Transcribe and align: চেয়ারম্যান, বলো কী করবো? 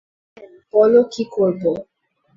চেয়ারম্যান, 0.37 0.63
বলো 0.73 1.01
কী 1.13 1.23
করবো? 1.35 1.71